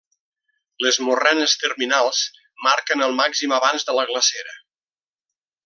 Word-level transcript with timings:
Les 0.85 0.97
morrenes 1.07 1.53
terminals 1.65 2.23
marquen 2.69 3.05
el 3.09 3.13
màxim 3.21 3.55
avanç 3.61 3.87
de 3.91 3.99
la 4.01 4.07
glacera. 4.15 4.59